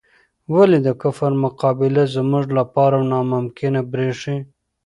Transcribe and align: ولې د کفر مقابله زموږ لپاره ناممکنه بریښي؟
ولې 0.55 0.79
د 0.87 0.89
کفر 1.01 1.31
مقابله 1.43 2.03
زموږ 2.15 2.45
لپاره 2.57 2.97
ناممکنه 3.11 3.81
بریښي؟ 3.91 4.37